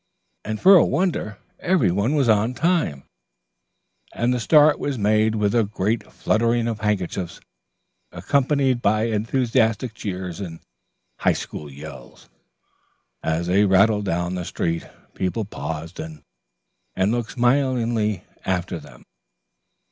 [0.57, 3.03] For a wonder every one was on time,
[4.15, 7.39] and the start was made with a great fluttering of handkerchiefs,
[8.11, 10.59] accompanied by enthusiastic cheers and
[11.19, 12.29] High School yells.
[13.21, 16.23] As they rattled down the street people paused and
[16.97, 19.03] looked smilingly after them.